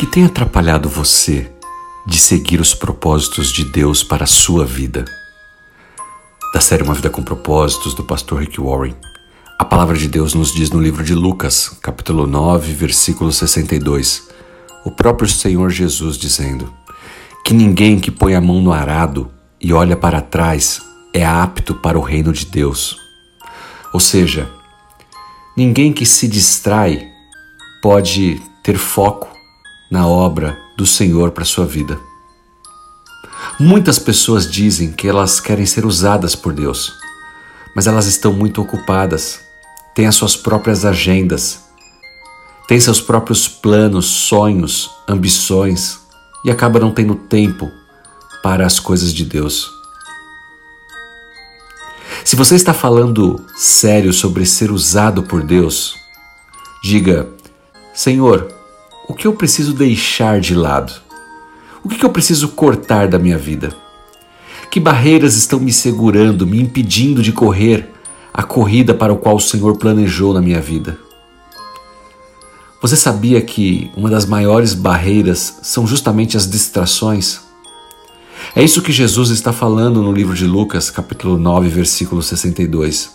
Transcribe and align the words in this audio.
que 0.00 0.06
tem 0.06 0.24
atrapalhado 0.24 0.88
você 0.88 1.52
de 2.06 2.18
seguir 2.18 2.58
os 2.58 2.72
propósitos 2.72 3.52
de 3.52 3.66
Deus 3.66 4.02
para 4.02 4.24
a 4.24 4.26
sua 4.26 4.64
vida? 4.64 5.04
Da 6.54 6.60
série 6.60 6.82
Uma 6.82 6.94
Vida 6.94 7.10
com 7.10 7.22
Propósitos, 7.22 7.92
do 7.92 8.02
pastor 8.02 8.40
Rick 8.40 8.58
Warren, 8.58 8.94
a 9.58 9.64
palavra 9.66 9.98
de 9.98 10.08
Deus 10.08 10.32
nos 10.32 10.54
diz 10.54 10.70
no 10.70 10.80
livro 10.80 11.04
de 11.04 11.14
Lucas, 11.14 11.76
capítulo 11.82 12.26
9, 12.26 12.72
versículo 12.72 13.30
62, 13.30 14.26
o 14.86 14.90
próprio 14.90 15.28
Senhor 15.28 15.68
Jesus 15.68 16.16
dizendo: 16.16 16.72
Que 17.44 17.52
ninguém 17.52 18.00
que 18.00 18.10
põe 18.10 18.34
a 18.34 18.40
mão 18.40 18.62
no 18.62 18.72
arado 18.72 19.30
e 19.60 19.70
olha 19.70 19.98
para 19.98 20.22
trás 20.22 20.80
é 21.12 21.26
apto 21.26 21.74
para 21.74 21.98
o 21.98 22.02
reino 22.02 22.32
de 22.32 22.46
Deus. 22.46 22.96
Ou 23.92 24.00
seja, 24.00 24.50
ninguém 25.54 25.92
que 25.92 26.06
se 26.06 26.26
distrai 26.26 27.06
pode 27.82 28.40
ter 28.62 28.78
foco 28.78 29.39
na 29.90 30.06
obra 30.06 30.56
do 30.76 30.86
Senhor 30.86 31.32
para 31.32 31.44
sua 31.44 31.66
vida. 31.66 31.98
Muitas 33.58 33.98
pessoas 33.98 34.50
dizem 34.50 34.92
que 34.92 35.08
elas 35.08 35.40
querem 35.40 35.66
ser 35.66 35.84
usadas 35.84 36.34
por 36.34 36.52
Deus, 36.52 36.94
mas 37.74 37.86
elas 37.86 38.06
estão 38.06 38.32
muito 38.32 38.62
ocupadas, 38.62 39.40
têm 39.94 40.06
as 40.06 40.14
suas 40.14 40.36
próprias 40.36 40.84
agendas, 40.84 41.64
têm 42.68 42.78
seus 42.78 43.00
próprios 43.00 43.48
planos, 43.48 44.06
sonhos, 44.06 44.90
ambições 45.08 45.98
e 46.44 46.50
acabam 46.50 46.80
não 46.80 46.92
tendo 46.92 47.14
tempo 47.14 47.70
para 48.42 48.64
as 48.64 48.78
coisas 48.78 49.12
de 49.12 49.24
Deus. 49.24 49.70
Se 52.24 52.36
você 52.36 52.54
está 52.54 52.72
falando 52.72 53.44
sério 53.56 54.12
sobre 54.12 54.46
ser 54.46 54.70
usado 54.70 55.22
por 55.24 55.42
Deus, 55.42 55.96
diga: 56.82 57.28
Senhor, 57.92 58.59
o 59.10 59.12
que 59.12 59.26
eu 59.26 59.32
preciso 59.32 59.74
deixar 59.74 60.38
de 60.40 60.54
lado? 60.54 60.92
O 61.82 61.88
que 61.88 62.04
eu 62.04 62.10
preciso 62.10 62.50
cortar 62.50 63.08
da 63.08 63.18
minha 63.18 63.36
vida? 63.36 63.74
Que 64.70 64.78
barreiras 64.78 65.34
estão 65.34 65.58
me 65.58 65.72
segurando, 65.72 66.46
me 66.46 66.62
impedindo 66.62 67.20
de 67.20 67.32
correr 67.32 67.92
a 68.32 68.44
corrida 68.44 68.94
para 68.94 69.12
o 69.12 69.16
qual 69.16 69.34
o 69.34 69.40
Senhor 69.40 69.76
planejou 69.78 70.32
na 70.32 70.40
minha 70.40 70.60
vida? 70.60 70.96
Você 72.80 72.96
sabia 72.96 73.42
que 73.42 73.90
uma 73.96 74.08
das 74.08 74.26
maiores 74.26 74.74
barreiras 74.74 75.58
são 75.60 75.88
justamente 75.88 76.36
as 76.36 76.48
distrações? 76.48 77.40
É 78.54 78.62
isso 78.62 78.80
que 78.80 78.92
Jesus 78.92 79.30
está 79.30 79.52
falando 79.52 80.04
no 80.04 80.12
livro 80.12 80.36
de 80.36 80.46
Lucas, 80.46 80.88
capítulo 80.88 81.36
9, 81.36 81.68
versículo 81.68 82.22
62. 82.22 83.10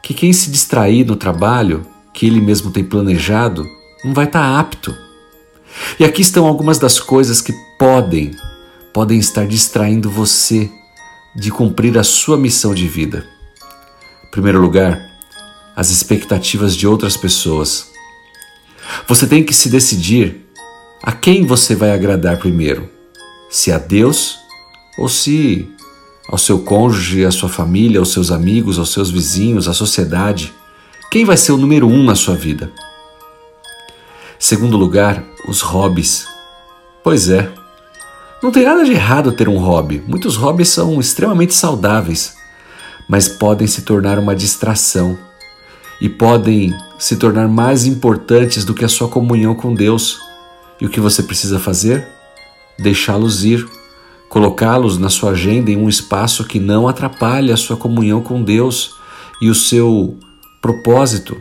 Que 0.00 0.14
quem 0.14 0.32
se 0.32 0.48
distrair 0.48 1.04
no 1.04 1.16
trabalho 1.16 1.84
que 2.14 2.24
ele 2.24 2.40
mesmo 2.40 2.70
tem 2.70 2.84
planejado, 2.84 3.66
não 4.04 4.12
vai 4.12 4.26
estar 4.26 4.58
apto. 4.58 4.96
E 5.98 6.04
aqui 6.04 6.22
estão 6.22 6.46
algumas 6.46 6.78
das 6.78 7.00
coisas 7.00 7.40
que 7.40 7.52
podem, 7.78 8.32
podem 8.92 9.18
estar 9.18 9.46
distraindo 9.46 10.10
você 10.10 10.70
de 11.34 11.50
cumprir 11.50 11.98
a 11.98 12.04
sua 12.04 12.36
missão 12.36 12.74
de 12.74 12.86
vida. 12.86 13.26
Em 14.26 14.30
primeiro 14.30 14.60
lugar, 14.60 15.00
as 15.74 15.90
expectativas 15.90 16.76
de 16.76 16.86
outras 16.86 17.16
pessoas. 17.16 17.86
Você 19.06 19.26
tem 19.26 19.42
que 19.42 19.54
se 19.54 19.68
decidir 19.70 20.46
a 21.02 21.12
quem 21.12 21.46
você 21.46 21.74
vai 21.74 21.92
agradar 21.92 22.38
primeiro: 22.38 22.88
se 23.50 23.72
a 23.72 23.78
Deus 23.78 24.38
ou 24.98 25.08
se 25.08 25.68
ao 26.28 26.38
seu 26.38 26.60
cônjuge, 26.60 27.24
à 27.24 27.30
sua 27.30 27.48
família, 27.48 27.98
aos 27.98 28.12
seus 28.12 28.30
amigos, 28.30 28.78
aos 28.78 28.92
seus 28.92 29.10
vizinhos, 29.10 29.68
à 29.68 29.74
sociedade. 29.74 30.52
Quem 31.10 31.24
vai 31.24 31.36
ser 31.36 31.52
o 31.52 31.58
número 31.58 31.86
um 31.86 32.02
na 32.02 32.14
sua 32.14 32.34
vida? 32.34 32.72
Segundo 34.42 34.76
lugar, 34.76 35.22
os 35.46 35.60
hobbies. 35.60 36.26
Pois 37.04 37.28
é, 37.28 37.48
não 38.42 38.50
tem 38.50 38.64
nada 38.64 38.84
de 38.84 38.90
errado 38.90 39.30
ter 39.30 39.48
um 39.48 39.56
hobby. 39.56 40.02
Muitos 40.04 40.34
hobbies 40.34 40.68
são 40.68 40.98
extremamente 40.98 41.54
saudáveis, 41.54 42.36
mas 43.08 43.28
podem 43.28 43.68
se 43.68 43.82
tornar 43.82 44.18
uma 44.18 44.34
distração 44.34 45.16
e 46.00 46.08
podem 46.08 46.76
se 46.98 47.14
tornar 47.14 47.46
mais 47.46 47.86
importantes 47.86 48.64
do 48.64 48.74
que 48.74 48.84
a 48.84 48.88
sua 48.88 49.06
comunhão 49.06 49.54
com 49.54 49.72
Deus. 49.72 50.18
E 50.80 50.86
o 50.86 50.90
que 50.90 50.98
você 50.98 51.22
precisa 51.22 51.60
fazer? 51.60 52.04
Deixá-los 52.80 53.44
ir, 53.44 53.64
colocá-los 54.28 54.98
na 54.98 55.08
sua 55.08 55.30
agenda 55.30 55.70
em 55.70 55.76
um 55.76 55.88
espaço 55.88 56.42
que 56.42 56.58
não 56.58 56.88
atrapalhe 56.88 57.52
a 57.52 57.56
sua 57.56 57.76
comunhão 57.76 58.20
com 58.20 58.42
Deus 58.42 58.90
e 59.40 59.48
o 59.48 59.54
seu 59.54 60.18
propósito. 60.60 61.40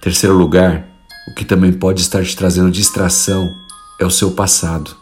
Terceiro 0.00 0.36
lugar, 0.36 0.87
o 1.28 1.34
que 1.34 1.44
também 1.44 1.70
pode 1.74 2.00
estar 2.00 2.24
te 2.24 2.34
trazendo 2.34 2.70
distração 2.70 3.54
é 4.00 4.06
o 4.06 4.10
seu 4.10 4.30
passado. 4.30 4.96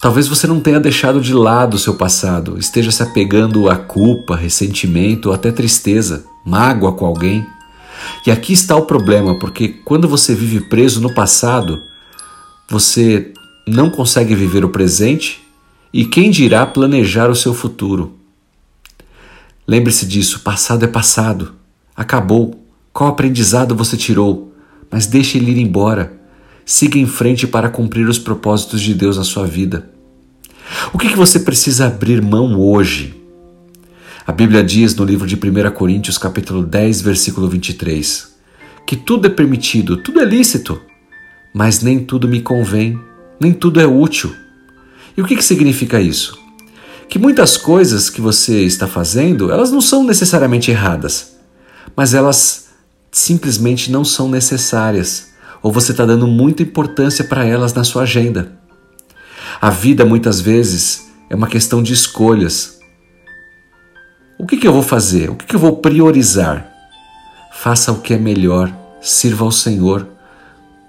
Talvez 0.00 0.26
você 0.26 0.46
não 0.46 0.58
tenha 0.58 0.80
deixado 0.80 1.20
de 1.20 1.34
lado 1.34 1.74
o 1.74 1.78
seu 1.78 1.94
passado, 1.94 2.58
esteja 2.58 2.90
se 2.90 3.02
apegando 3.02 3.68
a 3.68 3.76
culpa, 3.76 4.34
ressentimento 4.34 5.28
ou 5.28 5.34
até 5.34 5.52
tristeza, 5.52 6.24
mágoa 6.46 6.94
com 6.94 7.04
alguém. 7.04 7.46
E 8.26 8.30
aqui 8.30 8.54
está 8.54 8.74
o 8.74 8.86
problema, 8.86 9.38
porque 9.38 9.68
quando 9.68 10.08
você 10.08 10.34
vive 10.34 10.60
preso 10.60 10.98
no 11.00 11.12
passado, 11.12 11.82
você 12.70 13.34
não 13.66 13.90
consegue 13.90 14.34
viver 14.34 14.64
o 14.64 14.70
presente 14.70 15.46
e 15.92 16.06
quem 16.06 16.30
dirá 16.30 16.66
planejar 16.66 17.28
o 17.28 17.36
seu 17.36 17.52
futuro. 17.52 18.16
Lembre-se 19.68 20.06
disso: 20.06 20.40
passado 20.40 20.84
é 20.86 20.88
passado, 20.88 21.54
acabou. 21.94 22.62
Qual 22.94 23.10
aprendizado 23.10 23.76
você 23.76 23.94
tirou? 23.94 24.55
Mas 24.90 25.06
deixe 25.06 25.38
ele 25.38 25.50
ir 25.50 25.58
embora. 25.58 26.12
Siga 26.64 26.98
em 26.98 27.06
frente 27.06 27.46
para 27.46 27.68
cumprir 27.68 28.08
os 28.08 28.18
propósitos 28.18 28.80
de 28.80 28.94
Deus 28.94 29.16
na 29.16 29.24
sua 29.24 29.46
vida. 29.46 29.90
O 30.92 30.98
que, 30.98 31.08
que 31.08 31.16
você 31.16 31.40
precisa 31.40 31.86
abrir 31.86 32.20
mão 32.20 32.58
hoje? 32.58 33.14
A 34.26 34.32
Bíblia 34.32 34.64
diz 34.64 34.94
no 34.96 35.04
livro 35.04 35.26
de 35.26 35.36
1 35.36 35.70
Coríntios, 35.70 36.18
capítulo 36.18 36.64
10, 36.64 37.00
versículo 37.00 37.48
23, 37.48 38.34
que 38.84 38.96
tudo 38.96 39.28
é 39.28 39.30
permitido, 39.30 39.96
tudo 39.96 40.20
é 40.20 40.24
lícito, 40.24 40.80
mas 41.54 41.80
nem 41.80 42.00
tudo 42.00 42.26
me 42.26 42.40
convém, 42.40 42.98
nem 43.38 43.52
tudo 43.52 43.80
é 43.80 43.86
útil. 43.86 44.34
E 45.16 45.22
o 45.22 45.24
que, 45.24 45.36
que 45.36 45.44
significa 45.44 46.00
isso? 46.00 46.36
Que 47.08 47.20
muitas 47.20 47.56
coisas 47.56 48.10
que 48.10 48.20
você 48.20 48.64
está 48.64 48.88
fazendo, 48.88 49.52
elas 49.52 49.70
não 49.70 49.80
são 49.80 50.02
necessariamente 50.02 50.72
erradas, 50.72 51.36
mas 51.94 52.12
elas 52.12 52.65
simplesmente 53.16 53.90
não 53.90 54.04
são 54.04 54.28
necessárias 54.28 55.28
ou 55.62 55.72
você 55.72 55.92
está 55.92 56.04
dando 56.04 56.26
muita 56.26 56.62
importância 56.62 57.24
para 57.24 57.46
elas 57.46 57.72
na 57.72 57.82
sua 57.82 58.02
agenda. 58.02 58.52
A 59.58 59.70
vida 59.70 60.04
muitas 60.04 60.38
vezes 60.38 61.10
é 61.30 61.34
uma 61.34 61.46
questão 61.46 61.82
de 61.82 61.94
escolhas. 61.94 62.78
O 64.38 64.46
que, 64.46 64.58
que 64.58 64.68
eu 64.68 64.72
vou 64.72 64.82
fazer? 64.82 65.30
O 65.30 65.34
que, 65.34 65.46
que 65.46 65.56
eu 65.56 65.60
vou 65.60 65.78
priorizar? 65.78 66.70
Faça 67.54 67.90
o 67.90 68.02
que 68.02 68.12
é 68.12 68.18
melhor, 68.18 68.70
sirva 69.00 69.46
ao 69.46 69.50
Senhor, 69.50 70.06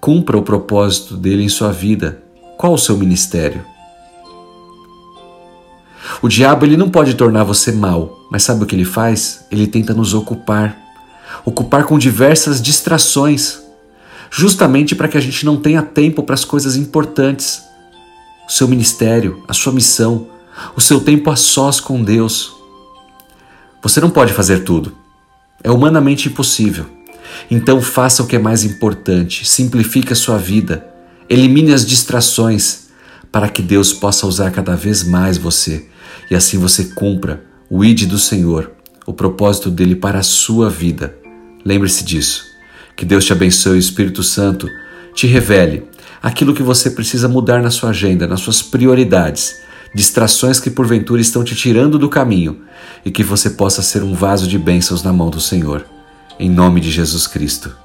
cumpra 0.01 0.37
o 0.37 0.43
propósito 0.43 1.15
dele 1.15 1.43
em 1.43 1.49
sua 1.49 1.71
vida. 1.71 2.21
Qual 2.57 2.73
o 2.73 2.77
seu 2.77 2.97
ministério? 2.97 3.63
O 6.21 6.27
diabo 6.27 6.65
ele 6.65 6.75
não 6.75 6.89
pode 6.89 7.13
tornar 7.13 7.45
você 7.45 7.71
mal, 7.71 8.19
mas 8.29 8.43
sabe 8.43 8.63
o 8.63 8.67
que 8.67 8.75
ele 8.75 8.83
faz? 8.83 9.45
Ele 9.49 9.65
tenta 9.65 9.93
nos 9.93 10.13
ocupar 10.13 10.86
ocupar 11.45 11.85
com 11.85 11.97
diversas 11.97 12.61
distrações, 12.61 13.59
justamente 14.29 14.95
para 14.95 15.07
que 15.07 15.17
a 15.17 15.21
gente 15.21 15.45
não 15.45 15.57
tenha 15.57 15.81
tempo 15.81 16.23
para 16.23 16.35
as 16.35 16.43
coisas 16.43 16.75
importantes. 16.75 17.61
O 18.47 18.51
seu 18.51 18.67
ministério, 18.67 19.43
a 19.47 19.53
sua 19.53 19.73
missão, 19.73 20.27
o 20.75 20.81
seu 20.81 20.99
tempo 20.99 21.29
a 21.29 21.35
sós 21.35 21.79
com 21.79 22.03
Deus. 22.03 22.55
Você 23.81 23.99
não 23.99 24.09
pode 24.09 24.33
fazer 24.33 24.63
tudo. 24.63 24.95
É 25.63 25.71
humanamente 25.71 26.29
impossível. 26.29 26.85
Então 27.49 27.81
faça 27.81 28.23
o 28.23 28.27
que 28.27 28.35
é 28.35 28.39
mais 28.39 28.63
importante, 28.63 29.45
simplifique 29.45 30.13
a 30.13 30.15
sua 30.15 30.37
vida, 30.37 30.87
elimine 31.29 31.73
as 31.73 31.85
distrações 31.85 32.87
para 33.31 33.49
que 33.49 33.61
Deus 33.61 33.93
possa 33.93 34.25
usar 34.25 34.51
cada 34.51 34.75
vez 34.75 35.03
mais 35.03 35.37
você 35.37 35.85
e 36.29 36.35
assim 36.35 36.57
você 36.57 36.85
cumpra 36.85 37.43
o 37.69 37.83
ide 37.83 38.05
do 38.05 38.17
Senhor, 38.17 38.71
o 39.07 39.13
propósito 39.13 39.71
dele 39.71 39.95
para 39.95 40.19
a 40.19 40.23
sua 40.23 40.69
vida. 40.69 41.15
Lembre-se 41.65 42.03
disso. 42.03 42.45
Que 42.95 43.05
Deus 43.05 43.25
te 43.25 43.31
abençoe 43.31 43.77
o 43.77 43.79
Espírito 43.79 44.21
Santo 44.21 44.67
te 45.17 45.25
revele 45.25 45.83
aquilo 46.21 46.53
que 46.53 46.61
você 46.61 46.91
precisa 46.91 47.27
mudar 47.27 47.61
na 47.63 47.71
sua 47.71 47.89
agenda, 47.89 48.27
nas 48.27 48.41
suas 48.41 48.61
prioridades, 48.61 49.61
distrações 49.95 50.59
que 50.59 50.69
porventura 50.69 51.19
estão 51.19 51.43
te 51.43 51.55
tirando 51.55 51.97
do 51.97 52.07
caminho 52.07 52.61
e 53.03 53.09
que 53.09 53.23
você 53.23 53.49
possa 53.49 53.81
ser 53.81 54.03
um 54.03 54.13
vaso 54.13 54.47
de 54.47 54.59
bênçãos 54.59 55.01
na 55.01 55.11
mão 55.11 55.31
do 55.31 55.41
Senhor. 55.41 55.83
Em 56.39 56.49
nome 56.49 56.79
de 56.79 56.91
Jesus 56.91 57.25
Cristo. 57.25 57.75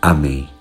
Amém. 0.00 0.51